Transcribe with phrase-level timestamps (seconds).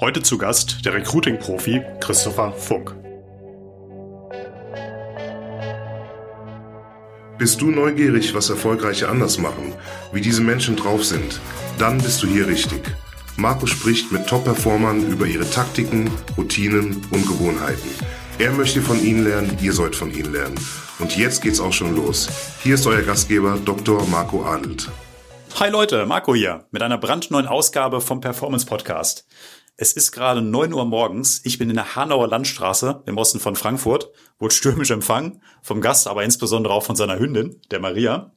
[0.00, 2.94] Heute zu Gast der Recruiting-Profi Christopher Funk.
[7.36, 9.74] Bist du neugierig, was Erfolgreiche anders machen,
[10.12, 11.40] wie diese Menschen drauf sind?
[11.78, 12.80] Dann bist du hier richtig.
[13.36, 17.90] Marco spricht mit Top-Performern über ihre Taktiken, Routinen und Gewohnheiten.
[18.38, 20.60] Er möchte von ihnen lernen, ihr sollt von ihnen lernen.
[21.00, 22.28] Und jetzt geht's auch schon los.
[22.62, 24.06] Hier ist euer Gastgeber Dr.
[24.06, 24.88] Marco Adelt.
[25.58, 29.26] Hi Leute, Marco hier mit einer brandneuen Ausgabe vom Performance Podcast.
[29.80, 31.40] Es ist gerade 9 Uhr morgens.
[31.44, 34.10] Ich bin in der Hanauer Landstraße im Osten von Frankfurt,
[34.40, 38.32] wurde stürmisch empfangen, vom Gast, aber insbesondere auch von seiner Hündin, der Maria.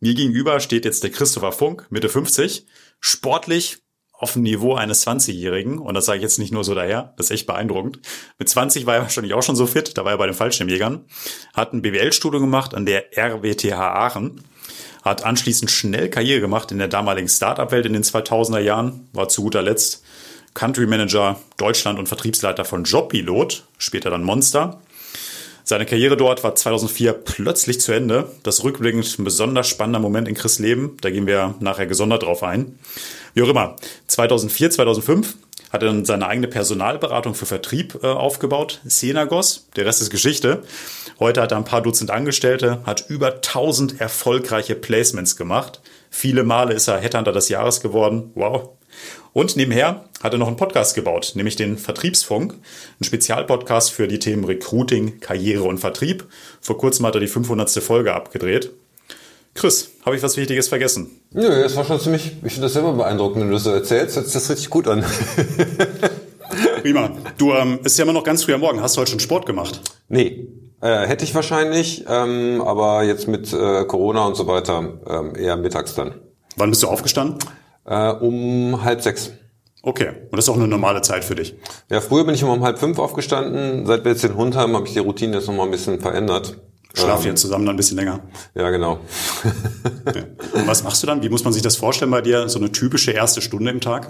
[0.00, 2.64] Mir gegenüber steht jetzt der Christopher Funk, Mitte 50,
[2.98, 3.82] sportlich
[4.14, 5.80] auf dem Niveau eines 20-Jährigen.
[5.80, 8.00] Und das sage ich jetzt nicht nur so daher, das ist echt beeindruckend.
[8.38, 11.04] Mit 20 war er wahrscheinlich auch schon so fit, da war er bei den Fallschirmjägern.
[11.52, 14.40] Hat ein BWL-Studium gemacht an der RWTH Aachen.
[15.02, 19.10] Hat anschließend schnell Karriere gemacht in der damaligen Startup-Welt in den 2000er Jahren.
[19.12, 20.02] War zu guter Letzt
[20.56, 24.80] Country Manager Deutschland und Vertriebsleiter von Jobpilot, später dann Monster.
[25.64, 28.30] Seine Karriere dort war 2004 plötzlich zu Ende.
[28.42, 30.96] Das rückblickend ein besonders spannender Moment in Chris Leben.
[31.02, 32.78] Da gehen wir nachher gesondert drauf ein.
[33.34, 35.34] Wie auch immer, 2004, 2005
[35.72, 39.68] hat er dann seine eigene Personalberatung für Vertrieb äh, aufgebaut, Senagos.
[39.76, 40.62] Der Rest ist Geschichte.
[41.18, 45.82] Heute hat er ein paar Dutzend Angestellte, hat über 1000 erfolgreiche Placements gemacht.
[46.08, 48.30] Viele Male ist er Headhunter des Jahres geworden.
[48.34, 48.70] Wow,
[49.32, 52.54] und nebenher hat er noch einen Podcast gebaut, nämlich den Vertriebsfunk,
[53.00, 56.24] ein Spezialpodcast für die Themen Recruiting, Karriere und Vertrieb.
[56.60, 57.70] Vor kurzem hat er die 500.
[57.82, 58.72] Folge abgedreht.
[59.54, 61.10] Chris, habe ich was Wichtiges vergessen?
[61.32, 64.16] Nö, das war schon ziemlich, ich finde das selber beeindruckend, wenn du das so erzählst,
[64.16, 65.04] hört sich das richtig gut an.
[66.82, 67.10] Prima.
[67.38, 68.80] Du, ähm, ist ja immer noch ganz früh am Morgen.
[68.80, 69.80] Hast du heute schon Sport gemacht?
[70.08, 70.46] Nee.
[70.80, 75.56] Äh, hätte ich wahrscheinlich, ähm, aber jetzt mit äh, Corona und so weiter ähm, eher
[75.56, 76.14] mittags dann.
[76.56, 77.38] Wann bist du aufgestanden?
[77.86, 79.30] Äh, um halb sechs.
[79.82, 81.54] Okay, und das ist auch eine normale Zeit für dich?
[81.88, 83.86] Ja, früher bin ich immer um halb fünf aufgestanden.
[83.86, 86.58] Seit wir jetzt den Hund haben, habe ich die Routine jetzt nochmal ein bisschen verändert.
[86.92, 88.20] Schlafen ähm, jetzt zusammen dann ein bisschen länger.
[88.54, 88.98] Ja, genau.
[90.06, 90.24] okay.
[90.54, 91.22] Und was machst du dann?
[91.22, 92.48] Wie muss man sich das vorstellen bei dir?
[92.48, 94.08] So eine typische erste Stunde im Tag?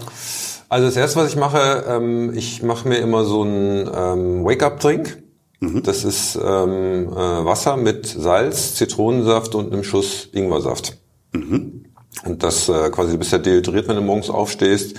[0.68, 5.22] Also das erste, was ich mache, ähm, ich mache mir immer so einen ähm, Wake-up-Drink.
[5.60, 5.82] Mhm.
[5.82, 10.96] Das ist ähm, äh, Wasser mit Salz, Zitronensaft und einem Schuss Ingwersaft.
[11.32, 11.85] Mhm.
[12.24, 14.96] Und das äh, quasi, du bist ja dehydriert, wenn du morgens aufstehst.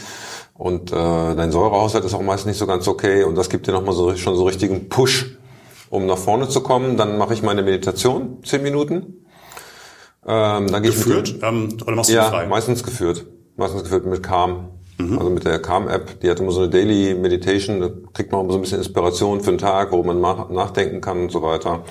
[0.54, 3.24] Und äh, dein Säurehaushalt ist auch meist nicht so ganz okay.
[3.24, 5.38] Und das gibt dir nochmal so, schon so richtigen Push,
[5.90, 6.98] um nach vorne zu kommen.
[6.98, 9.26] Dann mache ich meine Meditation, zehn Minuten.
[10.26, 11.30] Ähm, dann geführt?
[11.30, 12.48] Ich ähm, oder machst du ja, frei?
[12.48, 13.26] meistens geführt.
[13.56, 14.70] Meistens geführt mit Calm.
[14.98, 15.20] Mhm.
[15.20, 16.20] Also mit der Calm-App.
[16.22, 17.80] Die hat immer so eine Daily Meditation.
[17.80, 21.22] Da kriegt man auch so ein bisschen Inspiration für den Tag, wo man nachdenken kann
[21.22, 21.84] und so weiter.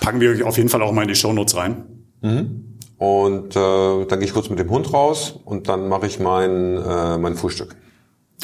[0.00, 1.84] Packen wir auf jeden Fall auch mal in die Show Notes rein.
[2.22, 2.69] Mhm.
[3.00, 6.76] Und äh, dann gehe ich kurz mit dem Hund raus und dann mache ich mein,
[6.76, 7.74] äh, mein Frühstück.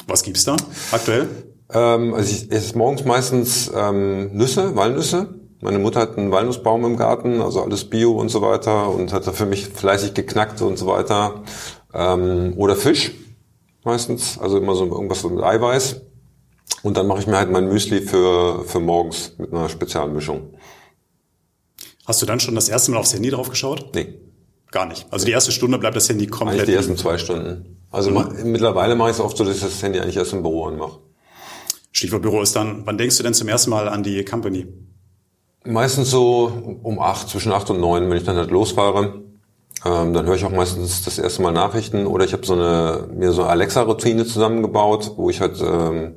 [0.06, 0.56] Was gibt's da
[0.93, 1.28] aktuell?
[1.71, 5.34] Ähm, also ich esse morgens meistens ähm, Nüsse, Walnüsse.
[5.61, 9.27] Meine Mutter hat einen Walnussbaum im Garten, also alles Bio und so weiter und hat
[9.27, 11.43] da für mich fleißig geknackt und so weiter.
[11.93, 13.12] Ähm, oder Fisch
[13.84, 16.00] meistens, also immer so irgendwas mit Eiweiß.
[16.83, 20.55] Und dann mache ich mir halt mein Müsli für, für morgens mit einer Spezialmischung.
[22.06, 23.95] Hast du dann schon das erste Mal aufs Handy drauf geschaut?
[23.95, 24.15] Nee.
[24.71, 25.06] Gar nicht.
[25.10, 26.60] Also die erste Stunde bleibt das Handy komplett.
[26.60, 27.78] Eigentlich die ersten zwei Stunden.
[27.91, 28.50] Also mhm.
[28.50, 30.99] mittlerweile mache ich es oft so, dass ich das Handy eigentlich erst im Büro anmache.
[31.93, 34.66] Stichwort Büro ist dann, wann denkst du denn zum ersten Mal an die Company?
[35.65, 39.22] Meistens so um acht, zwischen acht und neun, wenn ich dann halt losfahre.
[39.84, 43.09] Ähm, dann höre ich auch meistens das erste Mal Nachrichten oder ich habe so eine
[43.12, 46.16] mir so eine Alexa-Routine zusammengebaut, wo ich halt ähm,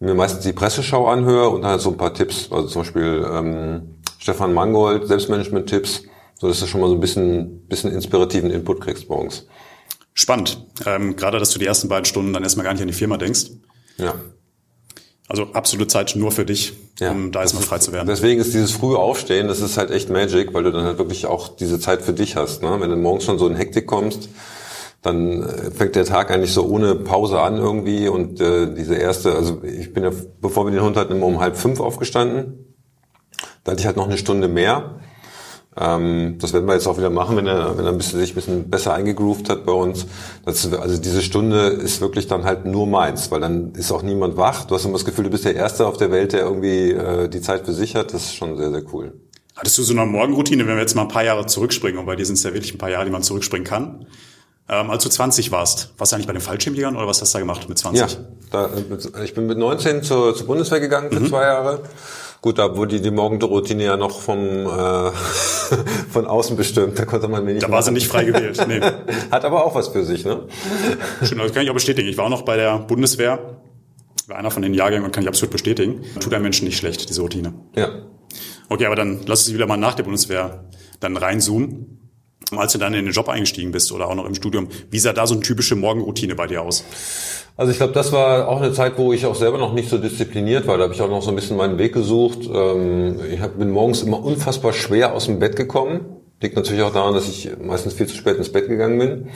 [0.00, 3.26] mir meistens die Presseschau anhöre und dann halt so ein paar Tipps, also zum Beispiel
[3.30, 6.04] ähm, Stefan Mangold, Selbstmanagement-Tipps,
[6.38, 9.46] so dass du schon mal so ein bisschen, bisschen inspirativen Input kriegst morgens.
[10.14, 10.64] Spannend.
[10.86, 13.16] Ähm, gerade, dass du die ersten beiden Stunden dann erstmal gar nicht an die Firma
[13.16, 13.50] denkst.
[13.98, 14.14] Ja.
[15.28, 18.06] Also absolute Zeit nur für dich, ja, um da erstmal frei zu werden.
[18.06, 21.26] Deswegen ist dieses frühe Aufstehen, das ist halt echt Magic, weil du dann halt wirklich
[21.26, 22.62] auch diese Zeit für dich hast.
[22.62, 22.76] Ne?
[22.80, 24.30] Wenn du morgens schon so in Hektik kommst,
[25.02, 29.34] dann äh, fängt der Tag eigentlich so ohne Pause an irgendwie und äh, diese erste,
[29.34, 30.10] also ich bin ja,
[30.40, 32.74] bevor wir den Hund hatten, immer um halb fünf aufgestanden.
[33.64, 35.00] Da hatte ich halt noch eine Stunde mehr
[35.80, 38.32] ähm, das werden wir jetzt auch wieder machen, wenn er, wenn er ein bisschen, sich
[38.32, 40.06] ein bisschen besser eingegroovt hat bei uns.
[40.44, 44.36] Das, also diese Stunde ist wirklich dann halt nur meins, weil dann ist auch niemand
[44.36, 44.64] wach.
[44.64, 47.28] Du hast immer das Gefühl, du bist der Erste auf der Welt, der irgendwie äh,
[47.28, 48.12] die Zeit für sich hat.
[48.12, 49.12] Das ist schon sehr, sehr cool.
[49.54, 52.16] Hattest du so eine Morgenroutine, wenn wir jetzt mal ein paar Jahre zurückspringen, und bei
[52.16, 54.06] dir sind es ja wirklich ein paar Jahre, die man zurückspringen kann?
[54.68, 57.38] Ähm, als du 20 warst, warst du eigentlich bei den Fallschirmjägern oder was hast du
[57.38, 58.00] da gemacht mit 20?
[58.00, 58.18] Ja,
[58.50, 61.28] da, äh, ich bin mit 19 zur, zur Bundeswehr gegangen für mhm.
[61.28, 61.84] zwei Jahre.
[62.40, 65.10] Gut, da wurde die Morgenroutine ja noch vom äh,
[66.10, 66.98] von außen bestimmt.
[66.98, 67.64] Da konnte man mir nicht.
[67.66, 68.56] Da war sie nicht frei gewählt.
[68.68, 68.80] Nee.
[69.30, 70.46] Hat aber auch was für sich, ne?
[71.22, 72.08] Schön, das kann ich auch bestätigen.
[72.08, 73.60] Ich war auch noch bei der Bundeswehr.
[74.26, 76.02] war einer von den Jahrgängen und kann ich absolut bestätigen.
[76.20, 77.54] Tut einem Menschen nicht schlecht, diese Routine.
[77.74, 77.88] Ja.
[78.68, 80.64] Okay, aber dann lass uns wieder mal nach der Bundeswehr
[81.00, 82.07] dann reinzoomen.
[82.56, 85.12] Als du dann in den Job eingestiegen bist oder auch noch im Studium, wie sah
[85.12, 86.82] da so eine typische Morgenroutine bei dir aus?
[87.58, 89.98] Also ich glaube, das war auch eine Zeit, wo ich auch selber noch nicht so
[89.98, 90.78] diszipliniert war.
[90.78, 92.48] Da habe ich auch noch so ein bisschen meinen Weg gesucht.
[92.50, 96.06] Ähm, ich bin morgens immer unfassbar schwer aus dem Bett gekommen.
[96.40, 99.28] Liegt natürlich auch daran, dass ich meistens viel zu spät ins Bett gegangen bin.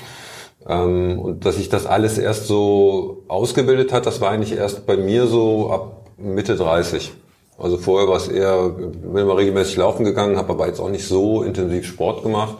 [0.66, 4.96] Ähm, und dass sich das alles erst so ausgebildet hat, das war eigentlich erst bei
[4.96, 7.12] mir so ab Mitte 30.
[7.58, 11.06] Also vorher war es eher, bin immer regelmäßig laufen gegangen, habe aber jetzt auch nicht
[11.06, 12.56] so intensiv Sport gemacht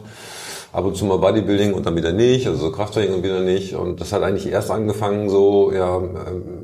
[0.73, 3.75] ab und zu mal Bodybuilding und dann wieder nicht, also so Krafttraining und wieder nicht.
[3.75, 6.01] Und das hat eigentlich erst angefangen so ja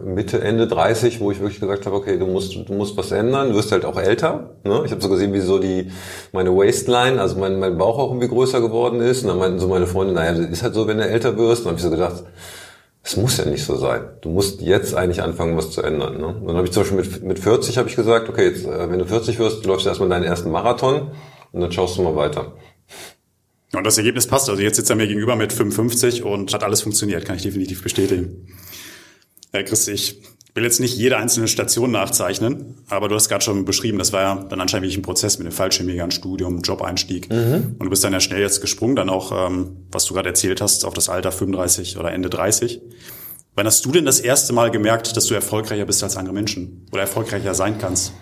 [0.03, 3.49] Mitte, Ende 30, wo ich wirklich gesagt habe, okay, du musst, du musst was ändern,
[3.49, 4.49] du wirst halt auch älter.
[4.63, 4.81] Ne?
[4.83, 5.91] Ich habe so gesehen, wie so die
[6.31, 9.21] meine Waistline, also mein, mein Bauch auch irgendwie größer geworden ist.
[9.21, 11.65] Und dann meinten so meine Freunde, naja, das ist halt so, wenn du älter wirst.
[11.65, 12.23] Und dann habe ich so gedacht,
[13.03, 14.01] es muss ja nicht so sein.
[14.21, 16.17] Du musst jetzt eigentlich anfangen, was zu ändern.
[16.17, 16.27] Ne?
[16.27, 18.89] Und dann habe ich zum Beispiel mit, mit 40 habe ich gesagt, okay, jetzt, äh,
[18.89, 21.11] wenn du 40 wirst, läufst du erstmal deinen ersten Marathon
[21.51, 22.53] und dann schaust du mal weiter.
[23.73, 24.49] Und das Ergebnis passt.
[24.49, 27.83] Also jetzt sitzt er mir gegenüber mit 55 und hat alles funktioniert, kann ich definitiv
[27.83, 28.47] bestätigen.
[29.51, 30.21] Herr Chris, ich
[30.55, 34.21] will jetzt nicht jede einzelne Station nachzeichnen, aber du hast gerade schon beschrieben, das war
[34.21, 37.29] ja dann anscheinend wirklich ein Prozess mit dem Fallschirmjägern, Studium, Job-Einstieg.
[37.29, 37.75] Mhm.
[37.77, 40.61] Und du bist dann ja schnell jetzt gesprungen, dann auch, ähm, was du gerade erzählt
[40.61, 42.81] hast, auf das Alter 35 oder Ende 30.
[43.55, 46.87] Wann hast du denn das erste Mal gemerkt, dass du erfolgreicher bist als andere Menschen
[46.91, 48.13] oder erfolgreicher sein kannst?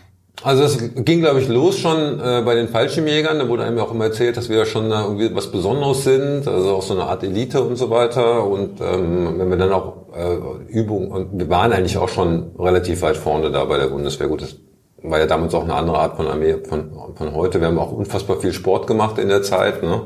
[0.43, 3.39] Also das ging, glaube ich, los schon äh, bei den Fallschirmjägern.
[3.39, 6.03] Da wurde einem ja auch immer erzählt, dass wir ja schon da irgendwie was Besonderes
[6.03, 8.45] sind, also auch so eine Art Elite und so weiter.
[8.45, 13.01] Und ähm, wenn wir dann auch äh, Übungen, und wir waren eigentlich auch schon relativ
[13.01, 14.27] weit vorne da bei der Bundeswehr.
[14.27, 14.57] Gut, das
[15.01, 17.59] war ja damals auch eine andere Art von Armee von, von heute.
[17.59, 19.81] Wir haben auch unfassbar viel Sport gemacht in der Zeit.
[19.81, 20.03] Ne?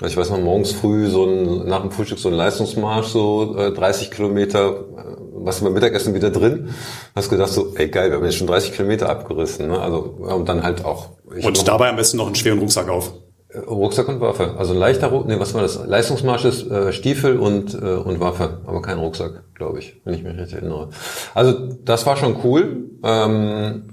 [0.00, 3.56] Also ich weiß noch, morgens früh so ein, nach dem Frühstück so ein Leistungsmarsch, so
[3.56, 6.68] äh, 30 Kilometer, äh, was beim Mittagessen wieder drin.
[7.14, 9.68] Hast gedacht so, ey geil, wir haben jetzt schon 30 Kilometer abgerissen.
[9.68, 9.80] Ne?
[9.80, 11.10] Also und dann halt auch.
[11.24, 13.14] Und dabei am besten noch einen schweren Rucksack auf.
[13.48, 14.54] Äh, Rucksack und Waffe.
[14.58, 15.80] Also ein leichter Rucksack, nee, was war das?
[15.86, 20.22] Leistungsmarsch ist äh, Stiefel und, äh, und Waffe, aber kein Rucksack, glaube ich, wenn ich
[20.22, 20.90] mich richtig erinnere.
[21.34, 21.54] Also
[21.84, 22.90] das war schon cool.
[23.02, 23.84] Ähm,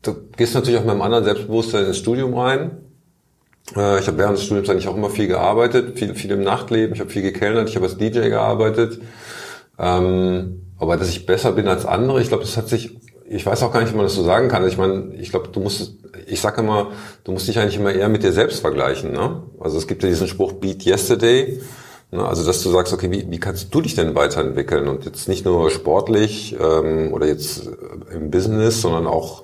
[0.00, 2.89] du gehst natürlich auch mit einem anderen Selbstbewusstsein ins Studium rein.
[3.76, 6.94] Äh, ich habe während des Studiums eigentlich auch immer viel gearbeitet, viel, viel im Nachtleben,
[6.94, 9.00] ich habe viel gekellnert, ich habe als DJ gearbeitet.
[9.78, 13.62] Ähm, aber dass ich besser bin als andere, ich glaube, das hat sich, ich weiß
[13.62, 14.66] auch gar nicht, wie man das so sagen kann.
[14.66, 15.94] Ich meine, ich glaube, du musst,
[16.26, 16.88] ich sage immer,
[17.24, 19.12] du musst dich eigentlich immer eher mit dir selbst vergleichen.
[19.12, 19.42] Ne?
[19.60, 21.60] Also es gibt ja diesen Spruch Beat Yesterday.
[22.10, 22.26] Ne?
[22.26, 24.88] Also dass du sagst, okay, wie, wie kannst du dich denn weiterentwickeln?
[24.88, 27.68] Und jetzt nicht nur sportlich ähm, oder jetzt
[28.12, 29.42] im Business, sondern auch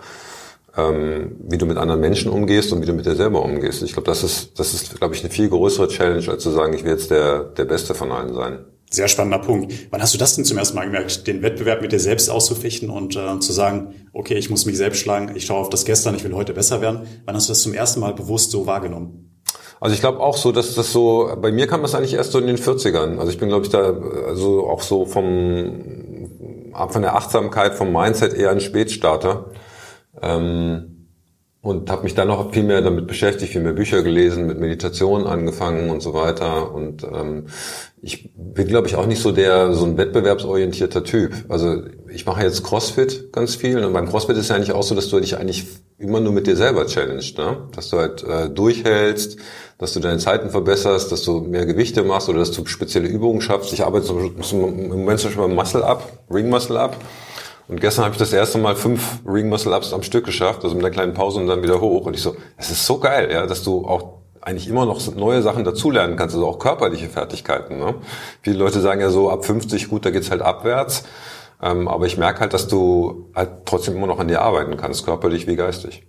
[0.76, 3.82] ähm, wie du mit anderen Menschen umgehst und wie du mit dir selber umgehst.
[3.82, 6.75] Ich glaube, das ist, das ist, glaube ich, eine viel größere Challenge, als zu sagen,
[6.75, 8.64] ich will jetzt der, der Beste von allen sein.
[8.88, 9.73] Sehr spannender Punkt.
[9.90, 12.88] Wann hast du das denn zum ersten Mal gemerkt, den Wettbewerb mit dir selbst auszufechten
[12.88, 16.14] und äh, zu sagen, okay, ich muss mich selbst schlagen, ich schaue auf das gestern,
[16.14, 17.00] ich will heute besser werden?
[17.25, 19.32] Wann hast du das zum ersten Mal bewusst so wahrgenommen?
[19.81, 22.38] Also ich glaube auch so, dass das so, bei mir kam das eigentlich erst so
[22.38, 23.19] in den 40ern.
[23.19, 23.93] Also ich bin, glaube ich, da
[24.26, 29.50] also auch so vom, von der Achtsamkeit, vom Mindset eher ein Spätstarter.
[30.22, 30.96] Ähm,
[31.66, 35.26] und habe mich dann noch viel mehr damit beschäftigt, viel mehr Bücher gelesen, mit Meditation
[35.26, 36.72] angefangen und so weiter.
[36.72, 37.46] Und ähm,
[38.00, 41.32] ich bin, glaube ich, auch nicht so der so ein wettbewerbsorientierter Typ.
[41.48, 44.94] Also ich mache jetzt CrossFit ganz viel und beim CrossFit ist ja eigentlich auch so,
[44.94, 45.67] dass du dich eigentlich
[45.98, 47.56] immer nur mit dir selber challenged, ne?
[47.74, 49.38] Dass du halt äh, durchhältst,
[49.79, 53.41] dass du deine Zeiten verbesserst, dass du mehr Gewichte machst oder dass du spezielle Übungen
[53.41, 53.72] schaffst.
[53.72, 56.96] Ich arbeite zum, im Moment zum Beispiel beim Muscle Up, Ring Muscle Up.
[57.69, 60.75] Und gestern habe ich das erste Mal fünf Ring Muscle Ups am Stück geschafft, also
[60.77, 62.06] mit einer kleinen Pause und dann wieder hoch.
[62.06, 65.43] Und ich so, es ist so geil, ja, dass du auch eigentlich immer noch neue
[65.43, 67.79] Sachen dazulernen kannst, also auch körperliche Fertigkeiten.
[67.79, 67.96] Ne?
[68.43, 71.03] Viele Leute sagen ja so, ab 50, gut, da geht's halt abwärts.
[71.61, 75.05] Ähm, aber ich merke halt, dass du halt trotzdem immer noch an dir arbeiten kannst,
[75.05, 76.06] körperlich wie geistig.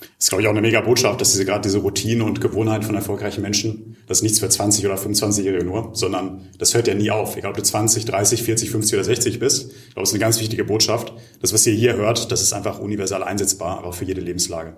[0.00, 2.84] Das ist, glaube ich, auch eine mega Botschaft, dass diese gerade diese Routine und Gewohnheit
[2.84, 6.94] von erfolgreichen Menschen, das ist nichts für 20 oder 25-Jährige nur, sondern das hört ja
[6.94, 7.36] nie auf.
[7.36, 9.70] Egal, ob du 20, 30, 40, 50 oder 60 bist.
[9.70, 11.12] Ich glaube, das ist eine ganz wichtige Botschaft.
[11.40, 14.76] Das, was ihr hier hört, das ist einfach universal einsetzbar, aber auch für jede Lebenslage.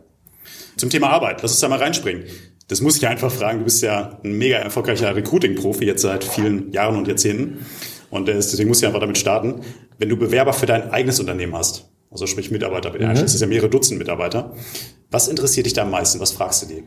[0.77, 2.25] Zum Thema Arbeit, lass uns da mal reinspringen.
[2.69, 3.59] Das muss ich einfach fragen.
[3.59, 7.67] Du bist ja ein mega erfolgreicher Recruiting-Profi jetzt seit vielen Jahren und Jahrzehnten.
[8.11, 9.61] Und deswegen muss ich einfach damit starten.
[9.99, 13.15] Wenn du Bewerber für dein eigenes Unternehmen hast, also sprich Mitarbeiter, mhm.
[13.15, 14.55] das ist ja mehrere Dutzend Mitarbeiter,
[15.11, 16.21] was interessiert dich da am meisten?
[16.21, 16.85] Was fragst du die?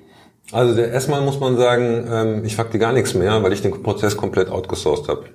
[0.51, 3.83] Also der, erstmal muss man sagen, ähm, ich die gar nichts mehr, weil ich den
[3.83, 5.25] Prozess komplett outgesourced habe.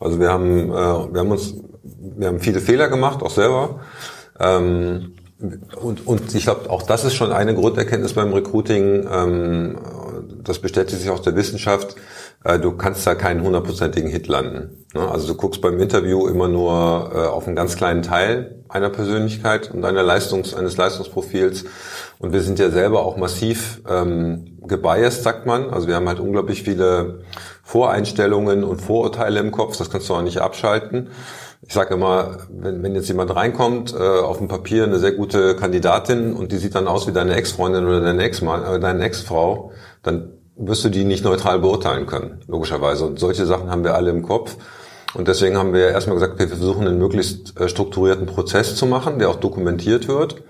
[0.00, 3.80] Also wir haben, äh, wir haben uns, wir haben viele Fehler gemacht, auch selber.
[4.40, 5.14] Ähm,
[5.80, 9.06] und, und ich glaube, auch das ist schon eine Grunderkenntnis beim Recruiting.
[9.10, 9.78] Ähm,
[10.42, 11.96] das bestätigt sich aus der Wissenschaft.
[12.44, 14.84] Äh, du kannst da keinen hundertprozentigen Hit landen.
[14.94, 15.10] Ne?
[15.10, 19.70] Also du guckst beim Interview immer nur äh, auf einen ganz kleinen Teil einer Persönlichkeit
[19.72, 21.64] und einer Leistungs-, eines Leistungsprofils.
[22.18, 25.70] Und wir sind ja selber auch massiv ähm, gebiased, sagt man.
[25.70, 27.20] Also wir haben halt unglaublich viele
[27.62, 29.76] Voreinstellungen und Vorurteile im Kopf.
[29.76, 31.08] Das kannst du auch nicht abschalten.
[31.66, 35.56] Ich sage immer, wenn, wenn jetzt jemand reinkommt, äh, auf dem Papier eine sehr gute
[35.56, 39.72] Kandidatin und die sieht dann aus wie deine Ex-Freundin oder deine Ex-Mann, äh, deine Ex-Frau,
[40.02, 43.04] dann wirst du die nicht neutral beurteilen können, logischerweise.
[43.04, 44.56] Und solche Sachen haben wir alle im Kopf.
[45.14, 49.18] Und deswegen haben wir erstmal gesagt, wir versuchen einen möglichst äh, strukturierten Prozess zu machen,
[49.18, 50.42] der auch dokumentiert wird.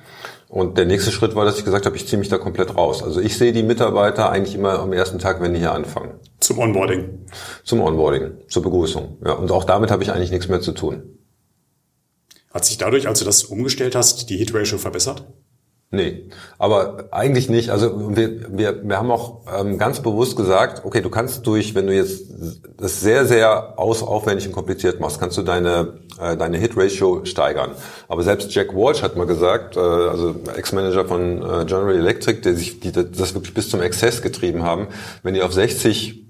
[0.49, 3.03] Und der nächste Schritt war, dass ich gesagt habe, ich ziehe mich da komplett raus.
[3.03, 6.13] Also ich sehe die Mitarbeiter eigentlich immer am ersten Tag, wenn die hier anfangen.
[6.39, 7.27] Zum Onboarding.
[7.65, 9.19] Zum Onboarding, zur Begrüßung.
[9.25, 11.19] Ja, und auch damit habe ich eigentlich nichts mehr zu tun.
[12.53, 15.27] Hat sich dadurch, als du das umgestellt hast, die Hit-Ratio verbessert?
[15.95, 16.25] Nee,
[16.59, 17.71] aber eigentlich nicht.
[17.71, 21.87] Also wir, wir, wir haben auch ähm, ganz bewusst gesagt, okay, du kannst durch, wenn
[21.87, 22.25] du jetzt
[22.77, 27.71] das sehr, sehr aus, aufwendig und kompliziert machst, kannst du deine, äh, deine Hit-Ratio steigern.
[28.09, 32.57] Aber selbst Jack Walsh hat mal gesagt, äh, also Ex-Manager von äh, General Electric, der
[32.57, 34.89] sich die, das wirklich bis zum Exzess getrieben haben,
[35.23, 36.25] wenn die auf 60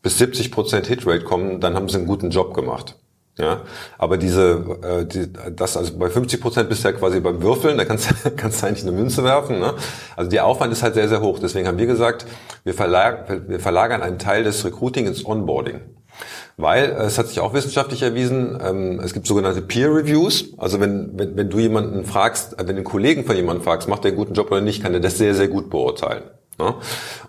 [0.00, 2.96] bis 70 Prozent Hitrate kommen, dann haben sie einen guten Job gemacht.
[3.38, 3.62] Ja,
[3.96, 7.78] aber diese, äh, die, das also bei 50 Prozent bist du ja quasi beim Würfeln,
[7.78, 9.60] da kannst, kannst du eigentlich eine Münze werfen.
[9.60, 9.74] Ne?
[10.16, 11.38] Also der Aufwand ist halt sehr, sehr hoch.
[11.38, 12.26] Deswegen haben wir gesagt,
[12.64, 15.80] wir, verlag, wir verlagern einen Teil des Recruiting ins Onboarding.
[16.56, 20.52] Weil äh, es hat sich auch wissenschaftlich erwiesen, ähm, es gibt sogenannte Peer Reviews.
[20.58, 23.88] Also wenn, wenn, wenn du jemanden fragst, äh, wenn du einen Kollegen von jemandem fragst,
[23.88, 26.24] macht der einen guten Job oder nicht, kann der das sehr, sehr gut beurteilen.
[26.60, 26.74] Ne?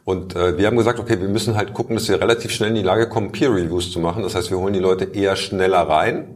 [0.03, 2.75] Und äh, wir haben gesagt, okay, wir müssen halt gucken, dass wir relativ schnell in
[2.75, 4.23] die Lage kommen, Peer-Reviews zu machen.
[4.23, 6.35] Das heißt, wir holen die Leute eher schneller rein,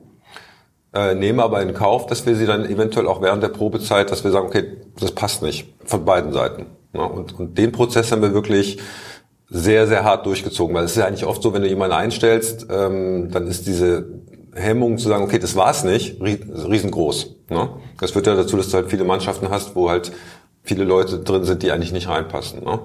[0.94, 4.24] äh, nehmen aber in Kauf, dass wir sie dann eventuell auch während der Probezeit, dass
[4.24, 6.68] wir sagen, okay, das passt nicht von beiden Seiten.
[6.94, 7.04] Ne?
[7.04, 8.80] Und, und den Prozess haben wir wirklich
[9.50, 12.68] sehr, sehr hart durchgezogen, weil es ist ja eigentlich oft so, wenn du jemanden einstellst,
[12.70, 14.08] ähm, dann ist diese
[14.56, 17.36] Hemmung zu sagen, okay, das war's nicht, riesengroß.
[17.50, 17.70] Ne?
[18.00, 20.12] Das führt ja dazu, dass du halt viele Mannschaften hast, wo halt
[20.66, 22.64] viele Leute drin sind, die eigentlich nicht reinpassen.
[22.64, 22.80] Ne?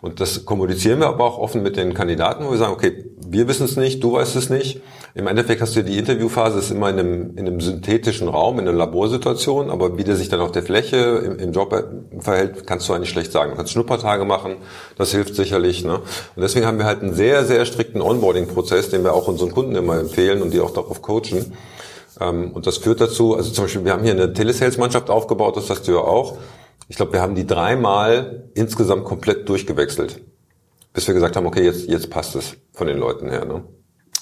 [0.00, 3.46] Und das kommunizieren wir aber auch offen mit den Kandidaten, wo wir sagen, okay, wir
[3.46, 4.80] wissen es nicht, du weißt es nicht.
[5.14, 8.68] Im Endeffekt hast du die Interviewphase, ist immer in einem, in einem synthetischen Raum, in
[8.68, 11.74] einer Laborsituation, aber wie der sich dann auf der Fläche im, im Job
[12.20, 13.50] verhält, kannst du eigentlich schlecht sagen.
[13.50, 14.56] Du kannst Schnuppertage machen,
[14.96, 15.84] das hilft sicherlich.
[15.84, 15.94] Ne?
[15.94, 19.74] Und deswegen haben wir halt einen sehr, sehr strikten Onboarding-Prozess, den wir auch unseren Kunden
[19.74, 21.52] immer empfehlen und die auch darauf coachen.
[22.20, 25.70] Ähm, und das führt dazu, also zum Beispiel, wir haben hier eine Telesales-Mannschaft aufgebaut, das
[25.70, 26.36] hast du ja auch.
[26.88, 30.20] Ich glaube, wir haben die dreimal insgesamt komplett durchgewechselt,
[30.92, 33.44] bis wir gesagt haben, okay, jetzt, jetzt passt es von den Leuten her.
[33.44, 33.64] Ne?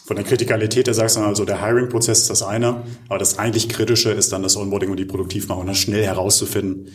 [0.07, 3.69] Von der Kritikalität her sagst du also, der Hiring-Prozess ist das eine, aber das eigentlich
[3.69, 6.89] Kritische ist dann das Onboarding und die Produktivmachung, das schnell herauszufinden,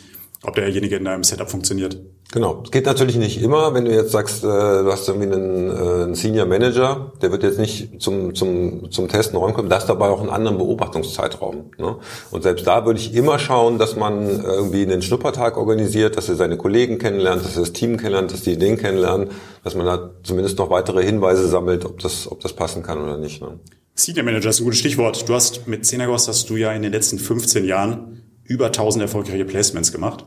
[0.44, 1.98] ob derjenige in deinem Setup funktioniert.
[2.32, 2.62] Genau.
[2.64, 6.04] Es geht natürlich nicht immer, wenn du jetzt sagst, äh, du hast irgendwie einen, äh,
[6.04, 10.10] einen Senior Manager, der wird jetzt nicht zum, zum, zum Testen rankommen, da ist dabei
[10.10, 11.72] auch einen anderen Beobachtungszeitraum.
[11.78, 11.98] Ne?
[12.30, 16.36] Und selbst da würde ich immer schauen, dass man irgendwie einen Schnuppertag organisiert, dass er
[16.36, 19.32] seine Kollegen kennenlernt, dass er das Team kennenlernt, dass die Ideen kennenlernen,
[19.64, 23.18] dass man da zumindest noch weitere Hinweise sammelt, ob das, ob das passen kann oder
[23.18, 23.42] nicht.
[23.42, 23.60] Ne?
[23.96, 25.28] Senior Manager ist ein gutes Stichwort.
[25.28, 29.46] Du hast mit Cenagos hast du ja in den letzten 15 Jahren über 1000 erfolgreiche
[29.46, 30.26] Placements gemacht.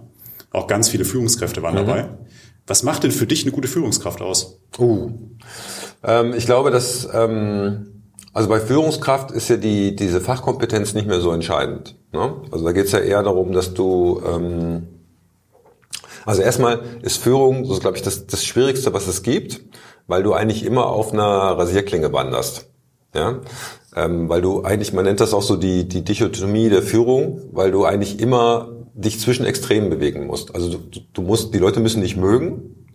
[0.51, 1.87] Auch ganz viele Führungskräfte waren mhm.
[1.87, 2.09] dabei.
[2.67, 4.61] Was macht denn für dich eine gute Führungskraft aus?
[4.79, 5.11] Uh,
[6.05, 11.21] ähm, ich glaube, dass ähm, also bei Führungskraft ist ja die diese Fachkompetenz nicht mehr
[11.21, 11.97] so entscheidend.
[12.13, 12.37] Ne?
[12.51, 14.87] Also da geht es ja eher darum, dass du ähm,
[16.25, 19.61] also erstmal ist Führung, so glaube ich, das, das Schwierigste, was es gibt,
[20.07, 22.69] weil du eigentlich immer auf einer Rasierklinge wanderst.
[23.15, 23.41] Ja,
[23.95, 27.71] ähm, weil du eigentlich, man nennt das auch so die, die Dichotomie der Führung, weil
[27.71, 30.55] du eigentlich immer dich zwischen Extremen bewegen musst.
[30.55, 32.87] Also du, du musst, die Leute müssen dich mögen,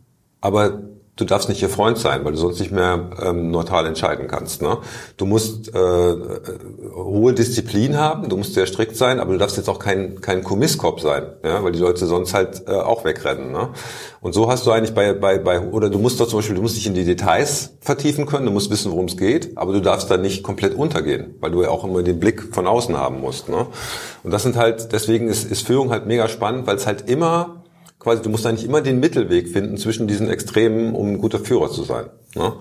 [0.42, 0.82] aber
[1.18, 4.62] du darfst nicht ihr Freund sein, weil du sonst nicht mehr ähm, neutral entscheiden kannst.
[4.62, 4.78] Ne?
[5.18, 6.16] Du musst äh, äh,
[6.96, 10.44] hohe Disziplin haben, du musst sehr strikt sein, aber du darfst jetzt auch kein kein
[10.44, 11.64] Kommisskopf sein, ja?
[11.64, 13.52] weil die Leute sonst halt äh, auch wegrennen.
[13.52, 13.70] Ne?
[14.22, 16.62] Und so hast du eigentlich bei bei bei oder du musst doch zum Beispiel, du
[16.62, 19.82] musst dich in die Details vertiefen können, du musst wissen, worum es geht, aber du
[19.82, 23.20] darfst da nicht komplett untergehen, weil du ja auch immer den Blick von außen haben
[23.22, 23.50] musst.
[23.50, 23.66] Ne?
[24.24, 27.57] Und das sind halt deswegen ist, ist Führung halt mega spannend, weil es halt immer
[28.08, 31.70] quasi, du musst eigentlich immer den Mittelweg finden zwischen diesen Extremen, um ein guter Führer
[31.70, 32.06] zu sein.
[32.36, 32.54] Ne?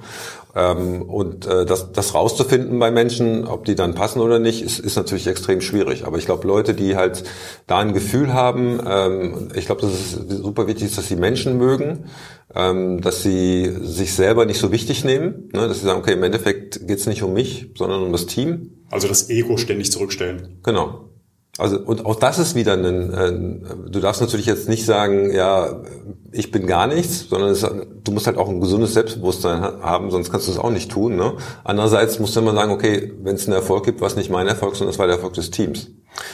[0.56, 4.80] Ähm, und äh, das, das rauszufinden bei Menschen, ob die dann passen oder nicht, ist,
[4.80, 6.04] ist natürlich extrem schwierig.
[6.04, 7.22] Aber ich glaube, Leute, die halt
[7.68, 11.58] da ein Gefühl haben, ähm, ich glaube, dass es super wichtig ist, dass sie Menschen
[11.58, 12.06] mögen,
[12.52, 15.68] ähm, dass sie sich selber nicht so wichtig nehmen, ne?
[15.68, 18.72] dass sie sagen, okay, im Endeffekt geht es nicht um mich, sondern um das Team.
[18.90, 20.58] Also das Ego ständig zurückstellen.
[20.64, 21.10] Genau.
[21.58, 25.82] Also und auch das ist wieder ein, äh, du darfst natürlich jetzt nicht sagen, ja,
[26.30, 30.30] ich bin gar nichts, sondern es, du musst halt auch ein gesundes Selbstbewusstsein haben, sonst
[30.30, 31.16] kannst du es auch nicht tun.
[31.16, 31.32] Ne?
[31.64, 34.76] Andererseits musst du immer sagen, okay, wenn es einen Erfolg gibt, was nicht mein Erfolg,
[34.76, 35.88] sondern es war der Erfolg des Teams.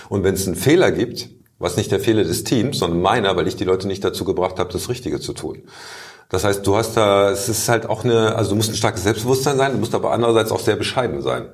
[0.09, 1.29] Und wenn es einen Fehler gibt,
[1.61, 4.59] was nicht der Fehler des Teams, sondern meiner, weil ich die Leute nicht dazu gebracht
[4.59, 5.63] habe, das Richtige zu tun.
[6.29, 9.05] Das heißt, du hast da, es ist halt auch eine, also du musst ein starkes
[9.05, 11.47] Selbstbewusstsein sein, du musst aber andererseits auch sehr bescheiden sein.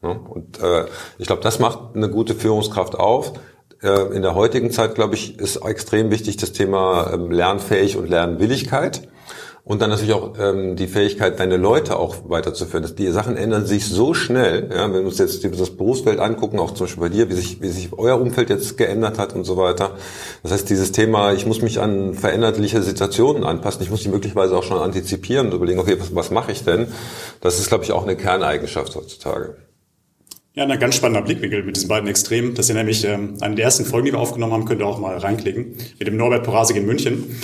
[0.00, 0.86] Und äh,
[1.18, 3.32] ich glaube, das macht eine gute Führungskraft auf.
[3.82, 8.08] Äh, in der heutigen Zeit, glaube ich, ist extrem wichtig das Thema ähm, Lernfähig und
[8.08, 9.08] Lernwilligkeit.
[9.64, 12.88] Und dann natürlich auch ähm, die Fähigkeit, deine Leute auch weiterzuführen.
[12.96, 14.70] Die Sachen ändern sich so schnell.
[14.72, 17.60] Ja, wenn wir uns jetzt das Berufsfeld angucken, auch zum Beispiel bei dir, wie sich,
[17.60, 19.96] wie sich euer Umfeld jetzt geändert hat und so weiter.
[20.44, 23.82] Das heißt, dieses Thema, ich muss mich an veränderliche Situationen anpassen.
[23.82, 26.86] Ich muss die möglicherweise auch schon antizipieren und überlegen, okay, was, was mache ich denn?
[27.40, 29.56] Das ist, glaube ich, auch eine Kerneigenschaft heutzutage.
[30.58, 32.54] Ja, ein ganz spannender Blickwinkel mit diesen beiden Extremen.
[32.54, 34.86] Das ist ja nämlich ähm, eine der ersten Folgen, die wir aufgenommen haben, könnt ihr
[34.86, 37.38] auch mal reinklicken, mit dem Norbert Porasik in München.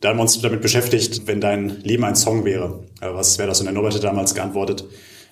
[0.00, 2.84] Da haben wir uns damit beschäftigt, wenn dein Leben ein Song wäre.
[3.00, 3.58] Was wäre das?
[3.58, 4.84] Und der Norbert hat damals geantwortet,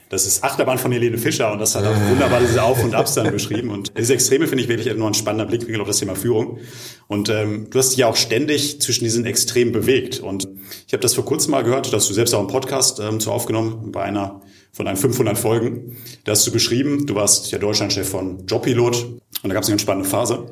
[0.08, 3.14] das ist Achterbahn von Helene Fischer und das hat auch wunderbar diese Auf- und Abs
[3.14, 3.70] dann beschrieben.
[3.70, 6.58] Und diese Extreme finde ich wirklich nur ein spannender Blickwinkel auf das Thema Führung.
[7.06, 10.18] Und ähm, du hast dich ja auch ständig zwischen diesen Extremen bewegt.
[10.18, 10.48] Und
[10.88, 13.30] ich habe das vor kurzem mal gehört, dass du selbst auch einen Podcast ähm, zu
[13.30, 15.96] aufgenommen bei einer von deinen 500 Folgen.
[16.24, 19.74] Da hast du beschrieben, du warst ja Deutschlandchef von Jobpilot und da gab es eine
[19.74, 20.46] ganz spannende Phase.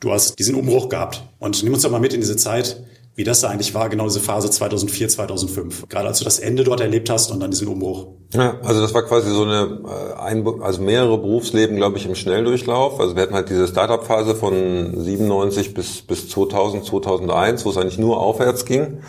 [0.00, 1.22] Du hast diesen Umbruch gehabt.
[1.38, 2.82] Und nimm uns doch mal mit in diese Zeit,
[3.14, 5.88] wie das da eigentlich war, genau diese Phase 2004, 2005.
[5.88, 8.06] Gerade als du das Ende dort erlebt hast und dann diesen Umbruch.
[8.32, 12.98] Ja, also das war quasi so eine, äh, also mehrere Berufsleben, glaube ich, im Schnelldurchlauf.
[12.98, 17.98] Also wir hatten halt diese Startup-Phase von 97 bis, bis 2000, 2001, wo es eigentlich
[17.98, 19.02] nur aufwärts ging.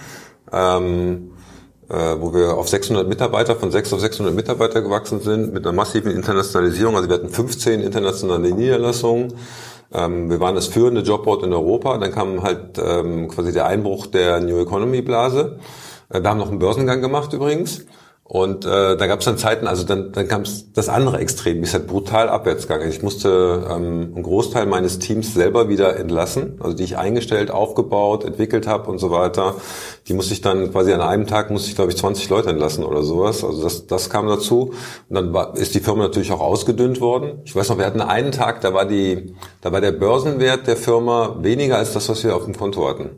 [0.52, 1.33] Ähm, äh,
[1.94, 6.12] wo wir auf 600 Mitarbeiter, von 6 auf 600 Mitarbeiter gewachsen sind, mit einer massiven
[6.12, 6.96] Internationalisierung.
[6.96, 9.34] Also wir hatten 15 internationale Niederlassungen.
[9.94, 11.98] Ähm, wir waren das führende Jobboard in Europa.
[11.98, 15.60] Dann kam halt ähm, quasi der Einbruch der New Economy Blase.
[16.10, 17.86] Äh, wir haben noch einen Börsengang gemacht übrigens.
[18.26, 21.74] Und äh, da gab es dann Zeiten, also dann, dann kam das andere Extrem, ist
[21.74, 22.90] halt brutal abwärts gegangen.
[22.90, 28.24] Ich musste ähm, einen Großteil meines Teams selber wieder entlassen, also die ich eingestellt, aufgebaut,
[28.24, 29.56] entwickelt habe und so weiter.
[30.08, 32.86] Die musste ich dann quasi an einem Tag, musste ich glaube ich 20 Leute entlassen
[32.86, 33.44] oder sowas.
[33.44, 34.74] Also das, das kam dazu.
[35.10, 37.42] Und dann war, ist die Firma natürlich auch ausgedünnt worden.
[37.44, 40.78] Ich weiß noch, wir hatten einen Tag, da war die, da war der Börsenwert der
[40.78, 43.10] Firma weniger als das, was wir auf dem Konto hatten.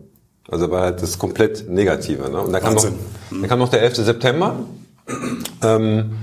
[0.49, 2.29] Also war halt das komplett Negative.
[2.29, 2.41] Ne?
[2.41, 2.87] Und dann kam, noch,
[3.29, 3.97] dann kam noch der 11.
[3.97, 4.55] September.
[5.63, 6.17] Ähm,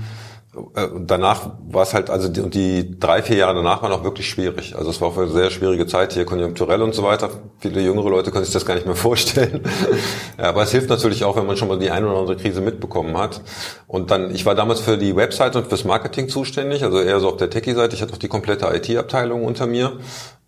[0.75, 4.03] äh, danach war es halt, also die, und die drei, vier Jahre danach waren auch
[4.03, 4.75] wirklich schwierig.
[4.75, 7.29] Also es war auch eine sehr schwierige Zeit hier, konjunkturell und so weiter.
[7.59, 9.61] Viele jüngere Leute können sich das gar nicht mehr vorstellen.
[10.37, 12.61] ja, aber es hilft natürlich auch, wenn man schon mal die eine oder andere Krise
[12.61, 13.41] mitbekommen hat.
[13.87, 17.29] Und dann, ich war damals für die Website und fürs Marketing zuständig, also eher so
[17.29, 17.95] auf der Techie-Seite.
[17.95, 19.97] Ich hatte auch die komplette IT-Abteilung unter mir.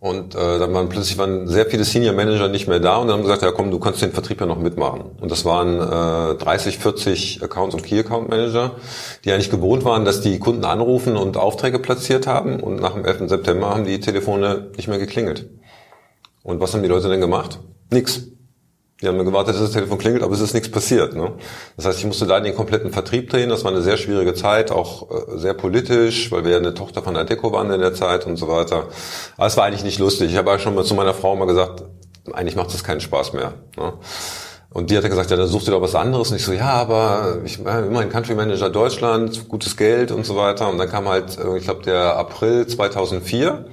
[0.06, 3.18] Und äh, dann waren plötzlich waren sehr viele Senior Manager nicht mehr da und dann
[3.18, 5.02] haben gesagt, ja komm, du kannst den Vertrieb ja noch mitmachen.
[5.20, 8.76] Und das waren äh, 30, 40 Accounts und Key Account Manager,
[9.24, 12.60] die eigentlich gewohnt waren, dass die Kunden anrufen und Aufträge platziert haben.
[12.60, 13.30] Und nach dem 11.
[13.30, 15.50] September haben die Telefone nicht mehr geklingelt.
[16.44, 17.58] Und was haben die Leute denn gemacht?
[17.90, 18.28] Nix.
[19.02, 21.16] Die haben gewartet, dass das Telefon klingelt, aber es ist nichts passiert.
[21.16, 21.34] Ne?
[21.76, 23.50] Das heißt, ich musste da den kompletten Vertrieb drehen.
[23.50, 27.04] Das war eine sehr schwierige Zeit, auch äh, sehr politisch, weil wir ja eine Tochter
[27.04, 28.88] von Adeco waren in der Zeit und so weiter.
[29.36, 30.32] Aber es war eigentlich nicht lustig.
[30.32, 31.84] Ich habe ja schon mal zu meiner Frau mal gesagt,
[32.32, 33.56] eigentlich macht es keinen Spaß mehr.
[33.78, 33.94] Ne?
[34.70, 36.32] Und die hat gesagt, ja, dann such dir doch was anderes.
[36.32, 40.38] Und ich so, ja, aber ich war immerhin Country Manager Deutschland, gutes Geld und so
[40.38, 40.70] weiter.
[40.70, 43.66] Und dann kam halt, äh, ich glaube, der April 2004.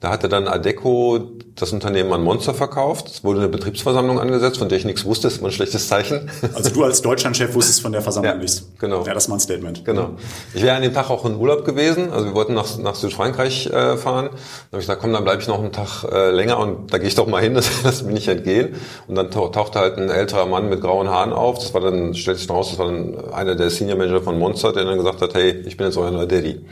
[0.00, 1.18] Da hatte dann Adeco
[1.56, 3.08] das Unternehmen an Monster verkauft.
[3.08, 5.26] Es wurde eine Betriebsversammlung angesetzt, von der ich nichts wusste.
[5.26, 6.30] Das ist immer ein schlechtes Zeichen.
[6.54, 8.66] Also du als Deutschlandchef wusstest von der Versammlung ja, nichts.
[8.78, 9.04] Genau.
[9.04, 9.84] Wäre das mal ein Statement.
[9.84, 10.12] Genau.
[10.54, 12.10] Ich wäre an dem Tag auch in Urlaub gewesen.
[12.12, 14.30] Also wir wollten nach, nach Südfrankreich äh, fahren.
[14.30, 14.38] Da habe
[14.72, 17.14] ich gesagt, komm, dann bleibe ich noch einen Tag äh, länger und da gehe ich
[17.14, 18.76] doch mal hin, das lass mir nicht entgehen.
[19.06, 21.58] Und dann tauchte halt ein älterer Mann mit grauen Haaren auf.
[21.58, 24.72] Das war dann, stellt sich raus, das war dann einer der Senior Manager von Monster,
[24.72, 26.64] der dann gesagt hat, hey, ich bin jetzt euer neuer Daddy.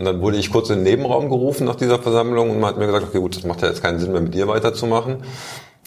[0.00, 2.78] Und dann wurde ich kurz in den Nebenraum gerufen nach dieser Versammlung und man hat
[2.78, 5.24] mir gesagt, okay, gut, das macht ja jetzt keinen Sinn mehr mit dir weiterzumachen.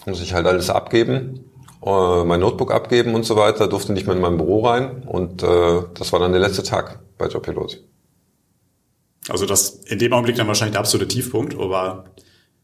[0.06, 1.50] Muss ich halt alles abgeben,
[1.84, 5.42] äh, mein Notebook abgeben und so weiter, durfte nicht mehr in mein Büro rein und
[5.42, 7.82] äh, das war dann der letzte Tag bei Jobpilot.
[9.28, 12.04] Also das in dem Augenblick dann wahrscheinlich der absolute Tiefpunkt, aber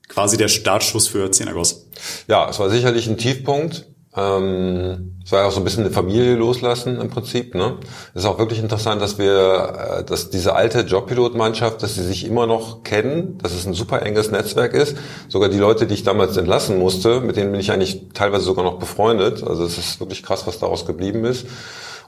[0.07, 1.89] quasi der Startschuss für Zenagos.
[2.29, 3.90] Ja, es war sicherlich ein Tiefpunkt.
[4.17, 7.55] Ähm, es war ja auch so ein bisschen eine Familie loslassen im Prinzip.
[7.55, 7.77] Ne?
[8.15, 12.27] Es ist auch wirklich interessant, dass wir, äh, dass diese alte Jobpilot-Mannschaft, dass sie sich
[12.27, 14.97] immer noch kennen, dass es ein super enges Netzwerk ist.
[15.29, 18.65] Sogar die Leute, die ich damals entlassen musste, mit denen bin ich eigentlich teilweise sogar
[18.65, 19.45] noch befreundet.
[19.45, 21.47] Also es ist wirklich krass, was daraus geblieben ist.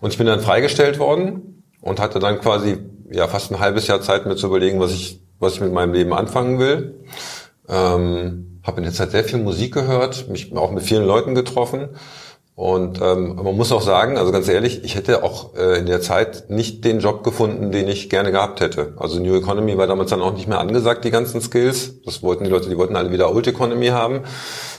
[0.01, 2.79] Und ich bin dann freigestellt worden und hatte dann quasi
[3.11, 5.93] ja fast ein halbes Jahr Zeit, mir zu überlegen, was ich was ich mit meinem
[5.93, 7.05] Leben anfangen will.
[7.69, 11.91] Ähm, habe in der Zeit sehr viel Musik gehört, mich auch mit vielen Leuten getroffen.
[12.55, 16.03] Und ähm, man muss auch sagen, also ganz ehrlich, ich hätte auch äh, in der
[16.03, 18.93] Zeit nicht den Job gefunden, den ich gerne gehabt hätte.
[18.99, 22.03] Also New Economy war damals dann auch nicht mehr angesagt, die ganzen Skills.
[22.05, 24.21] Das wollten die Leute, die wollten alle wieder Old Economy haben.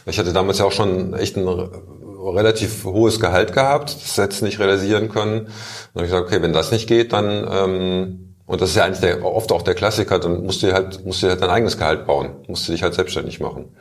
[0.05, 4.41] Ich hatte damals ja auch schon echt ein relativ hohes Gehalt gehabt, das hätte ich
[4.41, 5.45] nicht realisieren können.
[5.45, 8.83] Dann habe ich gesagt, okay, wenn das nicht geht, dann ähm, und das ist ja
[8.83, 11.77] eigentlich der, oft auch der Klassiker, dann musst du halt, musst du halt dein eigenes
[11.77, 13.73] Gehalt bauen, musst du dich halt selbstständig machen.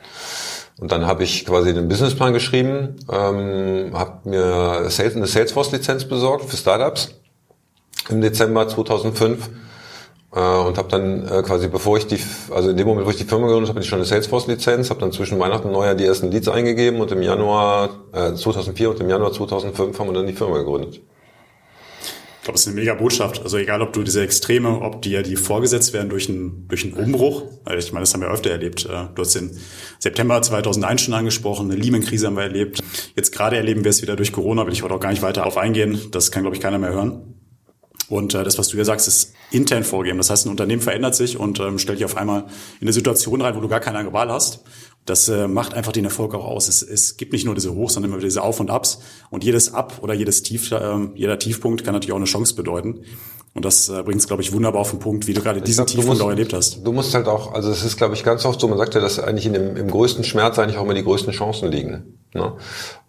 [0.79, 6.45] Und dann habe ich quasi den Businessplan geschrieben, ähm, habe mir Sales, eine Salesforce-Lizenz besorgt
[6.45, 7.15] für Startups
[8.09, 9.49] im Dezember 2005
[10.33, 12.19] äh, und habe dann äh, quasi, bevor ich die,
[12.51, 14.89] also in dem Moment, wo ich die Firma gegründet habe, hatte ich schon eine Salesforce-Lizenz,
[14.89, 18.89] habe dann zwischen Weihnachten und Neujahr die ersten Leads eingegeben und im Januar äh, 2004
[18.89, 21.01] und im Januar 2005 haben wir dann die Firma gegründet.
[22.43, 23.41] Ich glaube, es ist eine mega Botschaft.
[23.41, 26.91] Also egal, ob du diese Extreme, ob dir die vorgesetzt werden durch einen, durch einen
[26.91, 27.43] Umbruch.
[27.63, 28.83] Also ich meine, das haben wir öfter erlebt.
[28.83, 29.57] Äh, du hast den
[29.97, 32.83] September 2001 schon angesprochen, eine Lehman-Krise haben wir erlebt.
[33.15, 35.45] Jetzt gerade erleben wir es wieder durch Corona, will ich heute auch gar nicht weiter
[35.45, 35.97] auf eingehen.
[36.11, 37.33] Das kann, glaube ich, keiner mehr hören.
[38.09, 40.17] Und äh, das, was du ja sagst, ist intern vorgeben.
[40.17, 42.41] Das heißt, ein Unternehmen verändert sich und ähm, stellt dich auf einmal
[42.81, 44.65] in eine Situation rein, wo du gar keine andere Wahl hast.
[45.05, 46.69] Das äh, macht einfach den Erfolg auch aus.
[46.69, 48.99] Es, es gibt nicht nur diese Hochs, sondern immer diese Auf und Abs.
[49.29, 53.01] Und jedes Ab oder jedes Tief, äh, jeder Tiefpunkt kann natürlich auch eine Chance bedeuten.
[53.53, 55.85] Und das äh, bringt es, glaube ich, wunderbar auf den Punkt, wie du gerade diesen
[55.85, 56.85] glaub, Tiefpunkt auch erlebt hast.
[56.85, 59.01] Du musst halt auch, also es ist, glaube ich, ganz oft so, man sagt ja,
[59.01, 62.17] dass eigentlich in dem, im größten Schmerz eigentlich auch immer die größten Chancen liegen.
[62.33, 62.53] Ne?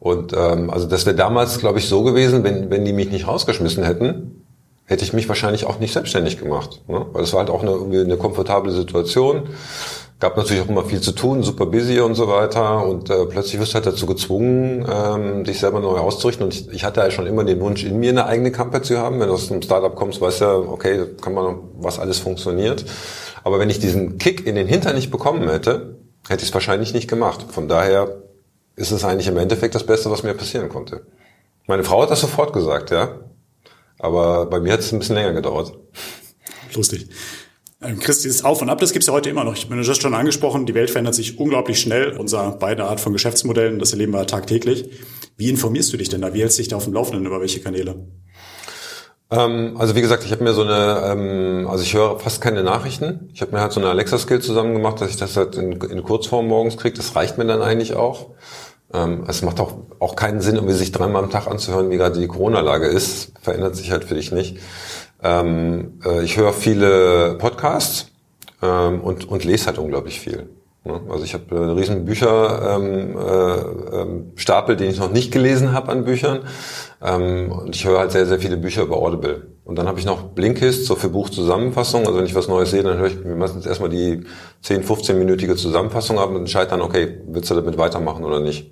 [0.00, 3.26] Und ähm, also das wäre damals, glaube ich, so gewesen, wenn, wenn die mich nicht
[3.26, 4.44] rausgeschmissen hätten,
[4.85, 6.83] hätte ich mich wahrscheinlich auch nicht selbstständig gemacht.
[6.88, 7.07] Ne?
[7.12, 9.44] Weil es war halt auch eine, irgendwie eine komfortable Situation
[10.24, 12.87] gab natürlich auch immer viel zu tun, super busy und so weiter.
[12.87, 16.46] Und äh, plötzlich wirst du halt dazu gezwungen, ähm, dich selber neu auszurichten.
[16.46, 18.96] Und ich, ich hatte ja schon immer den Wunsch, in mir eine eigene Company zu
[18.96, 19.20] haben.
[19.20, 22.87] Wenn du aus einem Startup kommst, weißt du ja, okay, kann man, was alles funktioniert.
[23.42, 26.94] Aber wenn ich diesen Kick in den Hintern nicht bekommen hätte, hätte ich es wahrscheinlich
[26.94, 27.44] nicht gemacht.
[27.50, 28.22] Von daher
[28.76, 31.02] ist es eigentlich im Endeffekt das Beste, was mir passieren konnte.
[31.66, 33.20] Meine Frau hat das sofort gesagt, ja.
[33.98, 35.74] Aber bei mir hat es ein bisschen länger gedauert.
[36.74, 37.10] Lustig.
[37.85, 39.55] Ähm, Chris, dieses Auf und Ab, das gibt's ja heute immer noch.
[39.55, 42.16] Ich bin das schon angesprochen, die Welt verändert sich unglaublich schnell.
[42.16, 44.90] Unser beide Art von Geschäftsmodellen, das erleben wir tagtäglich.
[45.37, 46.33] Wie informierst du dich denn da?
[46.33, 48.07] Wie hältst du dich da auf dem Laufenden über welche Kanäle?
[49.31, 52.62] Ähm, also wie gesagt, ich habe mir so eine, ähm, also ich höre fast keine
[52.62, 53.29] Nachrichten.
[53.35, 56.03] Ich habe mir halt so eine Alexa-Skill zusammen gemacht, dass ich das halt in, in
[56.03, 56.97] Kurzform morgens kriege.
[56.97, 58.31] Das reicht mir dann eigentlich auch.
[59.27, 62.29] Es macht auch, auch keinen Sinn, um sich dreimal am Tag anzuhören, wie gerade die
[62.29, 63.33] Corona-Lage ist.
[63.40, 64.59] Verändert sich halt für dich nicht.
[65.24, 68.10] Ähm, äh, ich höre viele Podcasts
[68.62, 70.50] ähm, und, und lese halt unglaublich viel.
[70.84, 71.00] Ne?
[71.08, 73.16] Also ich habe einen riesen Bücherstapel, ähm,
[74.37, 76.40] äh, ähm, den ich noch nicht gelesen habe an Büchern.
[77.02, 79.48] Ähm, und ich höre halt sehr, sehr viele Bücher über Audible.
[79.64, 82.06] Und dann habe ich noch Blinkist, so für Buchzusammenfassung.
[82.06, 84.24] Also wenn ich was Neues sehe, dann höre ich mir meistens erstmal die
[84.60, 88.70] 10, 15-minütige Zusammenfassung ab und entscheide dann, okay, willst du damit weitermachen oder nicht.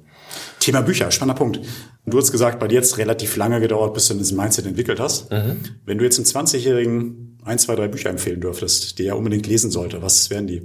[0.63, 1.61] Thema Bücher, spannender Punkt.
[2.07, 5.31] Du hast gesagt, bei dir jetzt relativ lange gedauert, bis du dieses Mindset entwickelt hast.
[5.31, 5.61] Mhm.
[5.85, 9.71] Wenn du jetzt einem 20-Jährigen ein, zwei, drei Bücher empfehlen dürftest, die er unbedingt lesen
[9.71, 10.63] sollte, was wären die?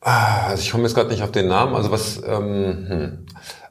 [0.00, 1.74] Ah, also ich komme jetzt gerade nicht auf den Namen.
[1.74, 3.18] Also was, ähm, hm.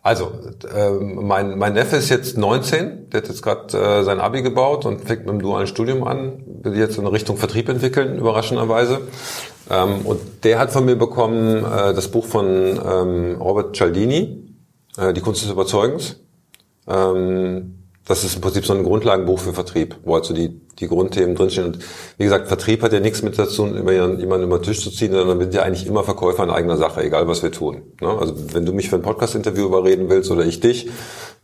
[0.03, 0.31] also
[0.75, 4.85] ähm, mein, mein Neffe ist jetzt 19, der hat jetzt gerade äh, sein Abi gebaut
[4.85, 9.01] und fängt mit einem dualen Studium an, will jetzt in Richtung Vertrieb entwickeln, überraschenderweise.
[9.69, 14.48] Ähm, und der hat von mir bekommen äh, das Buch von ähm, Robert Cialdini,
[14.99, 16.17] äh, Die Kunst des Überzeugens.
[16.87, 17.75] Ähm,
[18.09, 21.67] das ist im Prinzip so ein Grundlagenbuch für Vertrieb, wo also die, die Grundthemen drinstehen.
[21.67, 21.79] Und
[22.17, 25.11] wie gesagt, Vertrieb hat ja nichts mit dazu, über jemanden über den Tisch zu ziehen,
[25.11, 27.83] sondern wir sind ja eigentlich immer Verkäufer in eigener Sache, egal was wir tun.
[28.01, 28.07] Ne?
[28.07, 30.89] Also wenn du mich für ein Podcast-Interview überreden willst oder ich dich,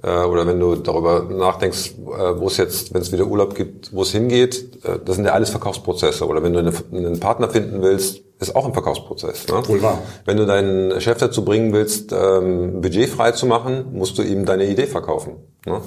[0.07, 4.03] oder wenn du darüber nachdenkst, äh, wo es jetzt, wenn es wieder Urlaub gibt, wo
[4.03, 6.27] es hingeht, äh, das sind ja alles Verkaufsprozesse.
[6.27, 9.47] Oder wenn du einen Partner finden willst, ist auch ein Verkaufsprozess.
[9.47, 9.67] Ne?
[9.67, 9.99] Wohl wahr.
[10.25, 14.45] Wenn du deinen Chef dazu bringen willst, ähm, Budget frei zu machen, musst du ihm
[14.45, 15.37] deine Idee verkaufen.
[15.65, 15.81] Ne?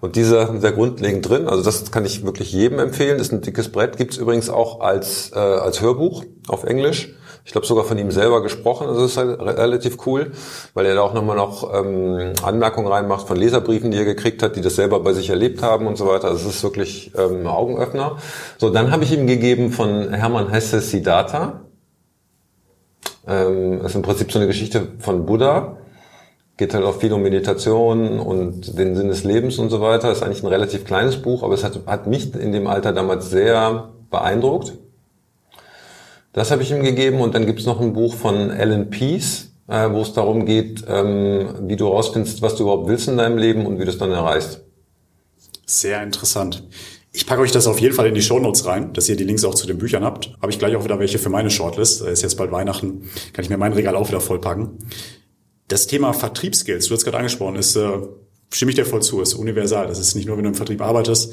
[0.00, 3.70] Und dieser sehr grundlegend drin, also das kann ich wirklich jedem empfehlen, ist ein dickes
[3.70, 7.14] Brett, gibt's übrigens auch als, äh, als Hörbuch auf Englisch.
[7.44, 10.32] Ich glaube sogar von ihm selber gesprochen, also das ist halt relativ cool,
[10.74, 14.56] weil er da auch nochmal noch ähm, Anmerkungen reinmacht von Leserbriefen, die er gekriegt hat,
[14.56, 16.28] die das selber bei sich erlebt haben und so weiter.
[16.28, 18.18] Also es ist wirklich ähm, Augenöffner.
[18.58, 21.62] So, dann habe ich ihm gegeben von Hermann Hesse Siddhartha.
[23.26, 25.78] Ähm, ist im Prinzip so eine Geschichte von Buddha.
[26.56, 30.10] Geht halt auch viel um Meditation und den Sinn des Lebens und so weiter.
[30.10, 33.30] Ist eigentlich ein relativ kleines Buch, aber es hat, hat mich in dem Alter damals
[33.30, 34.72] sehr beeindruckt.
[36.32, 39.52] Das habe ich ihm gegeben und dann gibt es noch ein Buch von Alan Peace,
[39.66, 43.38] äh, wo es darum geht, ähm, wie du herausfindest, was du überhaupt willst in deinem
[43.38, 44.60] Leben und wie du es dann erreichst.
[45.66, 46.64] Sehr interessant.
[47.12, 49.44] Ich packe euch das auf jeden Fall in die Shownotes rein, dass ihr die Links
[49.44, 50.36] auch zu den Büchern habt.
[50.40, 52.02] Habe ich gleich auch wieder welche für meine Shortlist.
[52.02, 54.78] Ist jetzt bald Weihnachten, kann ich mir mein Regal auch wieder vollpacken.
[55.66, 57.88] Das Thema Vertriebsskills, du hast gerade angesprochen, ist, äh,
[58.52, 59.86] stimme ich dir voll zu, ist universal.
[59.86, 61.32] Das ist nicht nur, wenn du im Vertrieb arbeitest,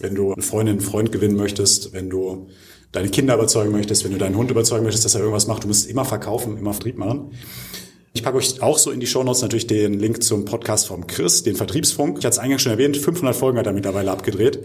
[0.00, 2.48] wenn du eine Freundin, einen Freund gewinnen möchtest, wenn du
[2.92, 5.68] deine Kinder überzeugen möchtest, wenn du deinen Hund überzeugen möchtest, dass er irgendwas macht, du
[5.68, 7.32] musst immer verkaufen, immer Vertrieb machen.
[8.12, 11.44] Ich packe euch auch so in die Shownotes natürlich den Link zum Podcast vom Chris,
[11.44, 12.18] den Vertriebsfunk.
[12.18, 14.58] Ich hatte es eingangs schon erwähnt, 500 Folgen hat er mittlerweile abgedreht.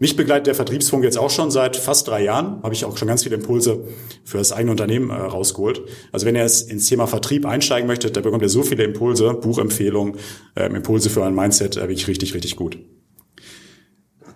[0.00, 2.60] Mich begleitet der Vertriebsfunk jetzt auch schon seit fast drei Jahren.
[2.64, 3.84] Habe ich auch schon ganz viele Impulse
[4.24, 5.82] für das eigene Unternehmen äh, rausgeholt.
[6.10, 9.32] Also wenn ihr jetzt ins Thema Vertrieb einsteigen möchtet, da bekommt ihr so viele Impulse,
[9.34, 10.16] Buchempfehlungen,
[10.56, 12.78] äh, Impulse für ein Mindset, äh, wirklich richtig, richtig gut.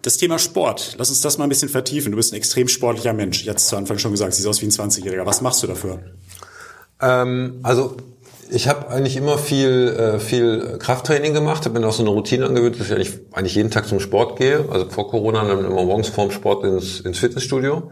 [0.01, 2.13] Das Thema Sport, lass uns das mal ein bisschen vertiefen.
[2.13, 3.43] Du bist ein extrem sportlicher Mensch.
[3.43, 5.27] Ich hatte es zu Anfang schon gesagt, siehst aus wie ein 20-Jähriger.
[5.27, 6.01] Was machst du dafür?
[7.01, 7.97] Ähm, also
[8.51, 12.47] ich habe eigentlich immer viel, äh, viel Krafttraining gemacht, habe mir auch so eine Routine
[12.47, 14.67] angewöhnt, dass ich eigentlich, eigentlich jeden Tag zum Sport gehe.
[14.71, 17.91] Also vor Corona dann immer morgens vorm Sport ins, ins Fitnessstudio.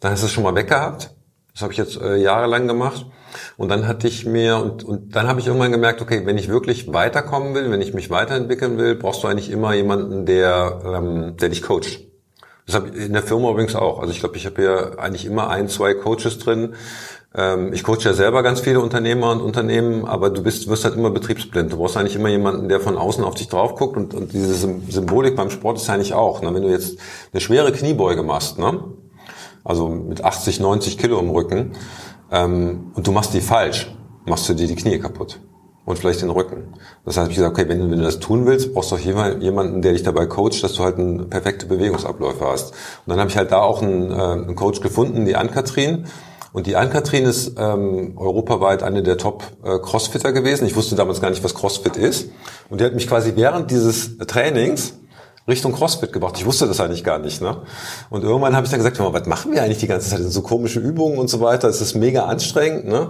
[0.00, 1.10] Dann hast du es schon mal weggehabt.
[1.52, 3.06] Das habe ich jetzt äh, jahrelang gemacht.
[3.56, 6.48] Und dann hatte ich mir, und, und dann habe ich irgendwann gemerkt, okay, wenn ich
[6.48, 11.36] wirklich weiterkommen will, wenn ich mich weiterentwickeln will, brauchst du eigentlich immer jemanden, der, ähm,
[11.36, 12.00] der dich coacht.
[12.66, 13.98] Das habe ich in der Firma übrigens auch.
[13.98, 16.74] Also ich glaube, ich habe hier eigentlich immer ein, zwei Coaches drin,
[17.34, 20.96] ähm, ich coache ja selber ganz viele Unternehmer und Unternehmen, aber du bist, wirst halt
[20.96, 21.72] immer betriebsblind.
[21.72, 24.54] Du brauchst eigentlich immer jemanden, der von außen auf dich drauf guckt und, und diese
[24.54, 26.42] Symbolik beim Sport ist eigentlich auch.
[26.42, 26.52] Ne?
[26.54, 26.98] Wenn du jetzt
[27.32, 28.84] eine schwere Kniebeuge machst, ne?
[29.64, 31.72] also mit 80, 90 Kilo im Rücken,
[32.32, 33.94] ähm, und du machst die falsch,
[34.26, 35.38] machst du dir die Knie kaputt
[35.84, 36.74] und vielleicht den Rücken.
[37.04, 39.00] Das heißt, ich gesagt, okay, wenn du, wenn du das tun willst, brauchst du auch
[39.00, 42.70] jemanden, der dich dabei coacht, dass du halt eine perfekte Bewegungsabläufe hast.
[42.70, 46.06] Und dann habe ich halt da auch einen, äh, einen Coach gefunden, die Ann-Kathrin,
[46.52, 50.66] und die Ann-Kathrin ist ähm, europaweit eine der Top-Crossfitter äh, gewesen.
[50.66, 52.30] Ich wusste damals gar nicht, was Crossfit ist.
[52.68, 54.94] Und die hat mich quasi während dieses Trainings
[55.48, 56.36] Richtung CrossFit gebracht.
[56.38, 57.42] Ich wusste das eigentlich gar nicht.
[57.42, 57.56] Ne?
[58.10, 60.20] Und irgendwann habe ich dann gesagt, was machen wir eigentlich die ganze Zeit?
[60.22, 61.68] So komische Übungen und so weiter.
[61.68, 62.86] Es ist mega anstrengend.
[62.86, 63.08] Ne?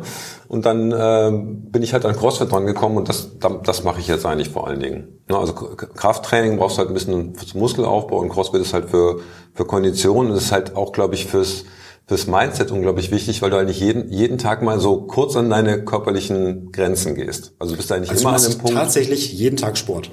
[0.48, 3.32] Und dann äh, bin ich halt an CrossFit dran gekommen und das,
[3.64, 5.20] das mache ich jetzt eigentlich vor allen Dingen.
[5.28, 5.36] Ne?
[5.36, 9.20] Also Krafttraining brauchst du halt ein bisschen Muskelaufbau und CrossFit ist halt für,
[9.52, 10.32] für Konditionen.
[10.32, 11.64] Und ist halt auch, glaube ich, fürs
[12.06, 15.84] fürs Mindset unglaublich wichtig, weil du eigentlich jeden, jeden Tag mal so kurz an deine
[15.84, 17.52] körperlichen Grenzen gehst.
[17.58, 18.76] Also bist du eigentlich also immer an einem Punkt.
[18.76, 20.10] tatsächlich jeden Tag Sport.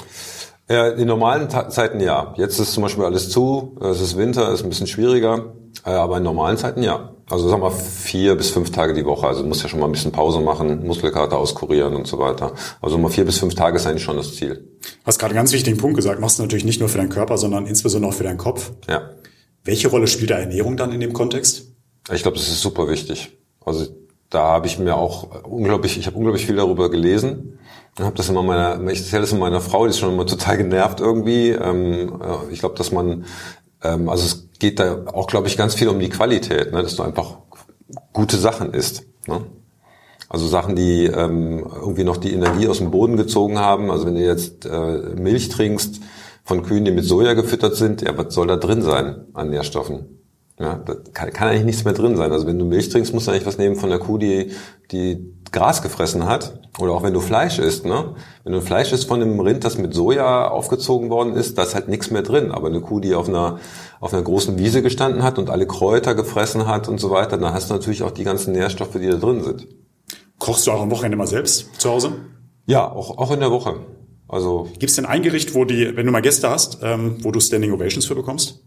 [0.69, 2.33] Ja, in normalen Ta Zeiten ja.
[2.37, 5.53] Jetzt ist zum Beispiel alles zu, es ist Winter, ist ein bisschen schwieriger,
[5.83, 7.15] äh, aber in normalen Zeiten ja.
[7.27, 9.27] Also sag mal vier bis fünf Tage die Woche.
[9.27, 12.53] Also du musst ja schon mal ein bisschen Pause machen, Muskelkater auskurieren und so weiter.
[12.81, 14.55] Also mal vier bis fünf Tage ist eigentlich schon das Ziel.
[14.81, 16.19] Du hast gerade einen ganz wichtigen Punkt gesagt.
[16.19, 18.71] Machst du natürlich nicht nur für deinen Körper, sondern insbesondere auch für deinen Kopf.
[18.87, 19.11] Ja.
[19.63, 21.67] Welche Rolle spielt da Ernährung dann in dem Kontext?
[22.11, 23.37] Ich glaube, das ist super wichtig.
[23.63, 23.85] Also
[24.29, 27.59] da habe ich mir auch unglaublich, ich habe unglaublich viel darüber gelesen
[27.97, 30.25] und habe das immer meiner, ich erzähle das in meiner Frau, die ist schon immer
[30.25, 31.49] total genervt irgendwie.
[31.49, 33.25] Ähm, äh, ich glaube, dass man,
[33.83, 36.83] ähm, also es geht da auch, glaube ich, ganz viel um die Qualität, ne?
[36.83, 37.39] dass du einfach
[38.13, 39.03] gute Sachen isst.
[39.27, 39.41] Ne?
[40.29, 43.89] Also Sachen, die ähm, irgendwie noch die Energie aus dem Boden gezogen haben.
[43.89, 46.01] Also wenn du jetzt äh, Milch trinkst
[46.43, 50.18] von Kühen, die mit Soja gefüttert sind, ja, was soll da drin sein an Nährstoffen?
[50.59, 52.33] Ja, da kann, kann eigentlich nichts mehr drin sein.
[52.33, 54.51] Also wenn du Milch trinkst, musst du eigentlich was nehmen von der Kuh, die,
[54.91, 56.59] die Gras gefressen hat.
[56.79, 58.15] Oder auch wenn du Fleisch isst, ne?
[58.43, 61.75] Wenn du Fleisch isst von einem Rind, das mit Soja aufgezogen worden ist, da ist
[61.75, 62.51] halt nichts mehr drin.
[62.51, 63.59] Aber eine Kuh, die auf einer,
[64.01, 67.53] auf einer großen Wiese gestanden hat und alle Kräuter gefressen hat und so weiter, dann
[67.53, 69.67] hast du natürlich auch die ganzen Nährstoffe, die da drin sind.
[70.39, 72.13] Kochst du auch am Wochenende mal selbst zu Hause?
[72.65, 73.75] Ja, auch, auch in der Woche.
[74.27, 74.67] Also.
[74.73, 77.39] Gibt es denn ein Gericht, wo die, wenn du mal Gäste hast, ähm, wo du
[77.39, 78.61] Standing Ovations für bekommst?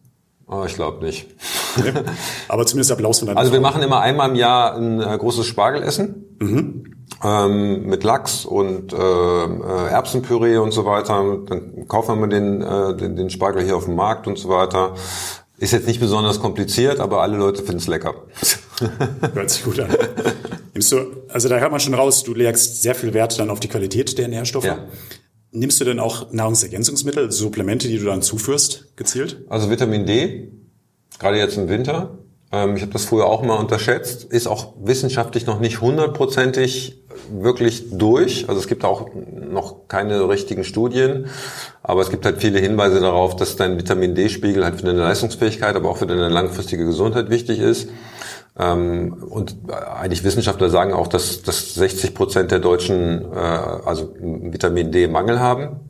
[0.47, 1.27] Oh, ich glaube nicht.
[2.49, 5.47] Aber zumindest Applaus von deiner Also wir machen immer einmal im Jahr ein äh, großes
[5.47, 6.37] Spargelessen.
[6.41, 6.85] Mhm.
[7.25, 11.25] Ähm, mit Lachs und äh, äh, Erbsenpüree und so weiter.
[11.47, 14.95] Dann kaufen wir den, äh, den, den Spargel hier auf dem Markt und so weiter.
[15.59, 18.15] Ist jetzt nicht besonders kompliziert, aber alle Leute finden es lecker.
[19.35, 19.91] Hört sich gut an.
[20.75, 23.61] Nimmst du, also da hört man schon raus, du legst sehr viel Wert dann auf
[23.61, 24.65] die Qualität der Nährstoffe.
[24.65, 24.79] Ja.
[25.55, 29.45] Nimmst du denn auch Nahrungsergänzungsmittel, Supplemente, die du dann zuführst, gezielt?
[29.51, 30.51] Also Vitamin D,
[31.19, 32.19] gerade jetzt im Winter.
[32.51, 34.25] Ähm, ich habe das früher auch mal unterschätzt.
[34.25, 38.49] Ist auch wissenschaftlich noch nicht hundertprozentig wirklich durch.
[38.49, 41.27] Also es gibt auch noch keine richtigen Studien,
[41.83, 45.77] aber es gibt halt viele Hinweise darauf, dass dein Vitamin D-Spiegel halt für deine Leistungsfähigkeit,
[45.77, 47.91] aber auch für deine langfristige Gesundheit wichtig ist.
[48.59, 54.93] Ähm, und eigentlich Wissenschaftler sagen auch, dass, dass 60 Prozent der Deutschen äh, also Vitamin
[54.93, 55.81] D Mangel haben.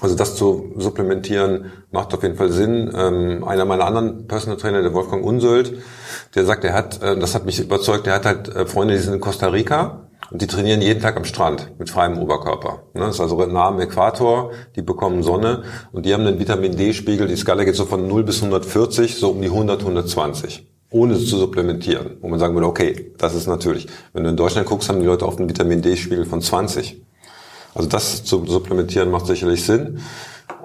[0.00, 2.90] Also das zu supplementieren macht auf jeden Fall Sinn.
[2.96, 5.82] Ähm, einer meiner anderen Personal Trainer, der Wolfgang Unsöld,
[6.34, 9.00] der sagt, er hat, äh, das hat mich überzeugt, er hat halt äh, Freunde, die
[9.00, 12.84] sind in Costa Rica Und die trainieren jeden Tag am Strand mit freiem Oberkörper.
[12.94, 13.02] Ne?
[13.02, 17.28] Das ist also nah am Äquator, die bekommen Sonne und die haben einen Vitamin D-Spiegel,
[17.28, 21.36] die Skala geht so von 0 bis 140, so um die 100, 120 ohne zu
[21.38, 22.18] supplementieren.
[22.20, 23.88] Wo man sagen würde, okay, das ist natürlich.
[24.12, 27.02] Wenn du in Deutschland guckst, haben die Leute oft einen Vitamin D-Spiegel von 20.
[27.74, 30.00] Also das zu supplementieren macht sicherlich Sinn.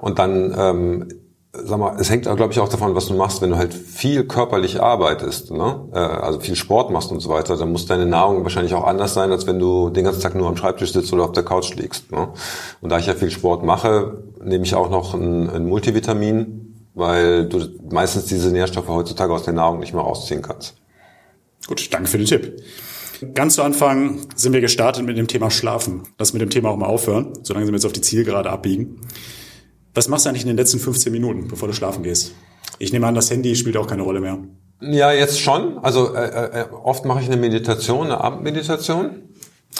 [0.00, 1.08] Und dann, ähm,
[1.52, 4.24] sag mal, es hängt, glaube ich, auch davon, was du machst, wenn du halt viel
[4.24, 5.88] körperlich arbeitest, ne?
[5.92, 9.14] Äh, also viel Sport machst und so weiter, dann muss deine Nahrung wahrscheinlich auch anders
[9.14, 11.74] sein, als wenn du den ganzen Tag nur am Schreibtisch sitzt oder auf der Couch
[11.74, 12.12] liegst.
[12.12, 12.28] Ne?
[12.80, 16.67] Und da ich ja viel Sport mache, nehme ich auch noch ein, ein Multivitamin,
[16.98, 20.76] weil du meistens diese Nährstoffe heutzutage aus der Nahrung nicht mehr rausziehen kannst.
[21.66, 22.62] Gut, danke für den Tipp.
[23.34, 26.02] Ganz zu Anfang sind wir gestartet mit dem Thema Schlafen.
[26.18, 29.00] Lass mit dem Thema auch mal aufhören, solange wir jetzt auf die Zielgerade abbiegen.
[29.94, 32.32] Was machst du eigentlich in den letzten 15 Minuten, bevor du schlafen gehst?
[32.78, 34.38] Ich nehme an, das Handy spielt auch keine Rolle mehr.
[34.80, 35.78] Ja, jetzt schon.
[35.78, 39.27] Also äh, äh, oft mache ich eine Meditation, eine Abendmeditation.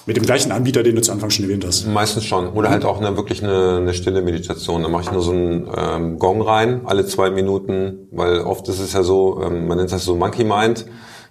[0.06, 1.86] Mit dem gleichen Anbieter, den du zu Anfang schon erwähnt hast.
[1.86, 2.48] Meistens schon.
[2.50, 4.82] Oder halt auch eine wirklich eine, eine stille Meditation.
[4.82, 8.80] Da mache ich nur so einen ähm, Gong rein, alle zwei Minuten, weil oft ist
[8.80, 10.86] es ja so, ähm, man nennt das so Monkey Mind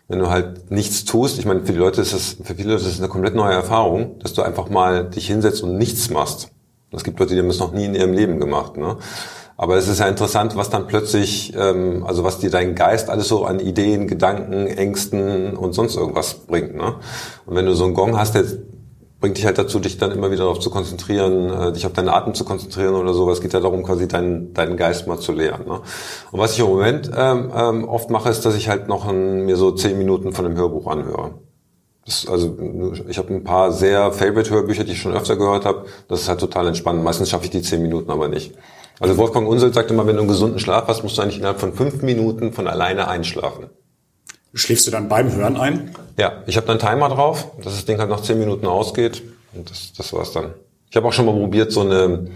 [0.08, 2.84] wenn du halt nichts tust, ich meine, für die Leute ist das, für viele Leute
[2.84, 6.50] ist das eine komplett neue Erfahrung, dass du einfach mal dich hinsetzt und nichts machst.
[6.92, 8.78] Es gibt Leute, die haben das noch nie in ihrem Leben gemacht.
[8.78, 8.98] Ne?
[9.60, 13.28] Aber es ist ja interessant, was dann plötzlich, ähm, also was dir dein Geist alles
[13.28, 16.76] so an Ideen, Gedanken, Ängsten und sonst irgendwas bringt.
[16.76, 16.96] Ne?
[17.48, 18.46] Und wenn du so einen Gong hast, der
[19.20, 22.10] bringt dich halt dazu, dich dann immer wieder darauf zu konzentrieren, äh, dich auf deinen
[22.10, 23.30] Atem zu konzentrieren oder so.
[23.32, 25.66] Es geht ja darum, quasi deinen, deinen Geist mal zu leeren.
[25.66, 25.82] Ne?
[26.32, 29.46] Und was ich im Moment ähm, ähm, oft mache, ist, dass ich halt noch ein,
[29.46, 31.32] mir so zehn Minuten von einem Hörbuch anhöre.
[32.06, 32.56] Das, also
[33.10, 35.86] ich habe ein paar sehr Favorite-Hörbücher, die ich schon öfter gehört habe.
[36.08, 37.04] Das ist halt total entspannend.
[37.04, 38.54] Meistens schaffe ich die zehn Minuten aber nicht.
[39.00, 41.60] Also Wolfgang Unseld sagt immer, wenn du einen gesunden Schlaf hast, musst du eigentlich innerhalb
[41.60, 43.68] von fünf Minuten von alleine einschlafen.
[44.54, 45.92] Schläfst du dann beim Hören ein?
[46.18, 49.22] Ja, ich habe dann einen Timer drauf, dass das Ding halt nach zehn Minuten ausgeht.
[49.54, 50.54] Und das, das war's dann.
[50.90, 52.28] Ich habe auch schon mal probiert, so eine,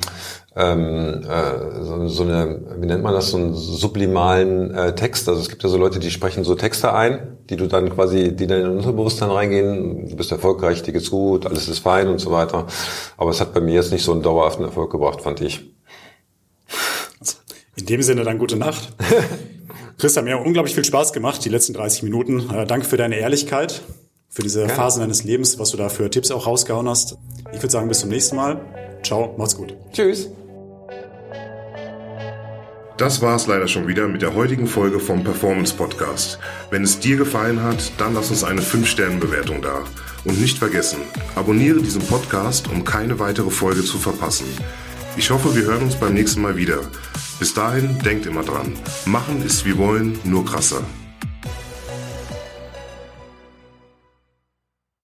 [0.58, 5.30] ähm, äh, so, so eine, wie nennt man das, so einen sublimalen äh, Text.
[5.30, 8.36] Also es gibt ja so Leute, die sprechen so Texte ein, die du dann quasi,
[8.36, 10.10] die dann in dein Unterbewusstsein reingehen.
[10.10, 12.68] Du bist erfolgreich, dir geht's gut, alles ist fein und so weiter.
[13.18, 15.72] Aber es hat bei mir jetzt nicht so einen dauerhaften Erfolg gebracht, fand ich.
[17.76, 18.94] In dem Sinne dann gute Nacht.
[19.98, 22.50] Christian, mir hat unglaublich viel Spaß gemacht, die letzten 30 Minuten.
[22.50, 23.82] Äh, danke für deine Ehrlichkeit,
[24.30, 24.74] für diese Gerne.
[24.74, 27.18] Phase deines Lebens, was du da für Tipps auch rausgehauen hast.
[27.54, 28.60] Ich würde sagen, bis zum nächsten Mal.
[29.04, 29.76] Ciao, macht's gut.
[29.94, 30.30] Tschüss.
[32.98, 36.38] Das war's leider schon wieder mit der heutigen Folge vom Performance Podcast.
[36.70, 39.86] Wenn es dir gefallen hat, dann lass uns eine 5-Sterne-Bewertung da.
[40.24, 41.00] Und nicht vergessen,
[41.34, 44.46] abonniere diesen Podcast, um keine weitere Folge zu verpassen.
[45.18, 46.82] Ich hoffe, wir hören uns beim nächsten Mal wieder.
[47.42, 48.72] Bis dahin, denkt immer dran.
[49.08, 50.84] Machen ist wie wollen, nur krasser.